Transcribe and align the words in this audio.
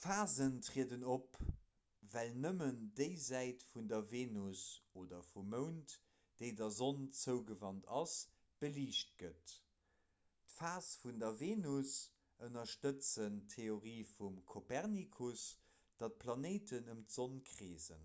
phasen 0.00 0.56
trieden 0.64 1.04
op 1.12 1.36
well 2.14 2.34
nëmmen 2.40 2.80
déi 2.98 3.06
säit 3.28 3.62
vun 3.68 3.86
der 3.92 4.02
venus 4.10 4.64
oder 5.02 5.22
vum 5.28 5.46
mound 5.54 5.94
déi 6.42 6.50
der 6.58 6.68
sonn 6.78 7.06
zougewant 7.20 7.88
ass 8.00 8.16
beliicht 8.64 9.14
gëtt. 9.22 9.54
d'phase 10.48 10.90
vun 11.06 11.22
der 11.24 11.32
venus 11.44 11.94
ënnerstëtzen 12.48 13.38
d'theorie 13.52 14.02
vum 14.18 14.36
kopernikus 14.54 15.46
datt 16.04 16.18
d'planéiten 16.18 16.92
ëm 16.96 17.00
d'sonn 17.06 17.40
kreesen 17.52 18.04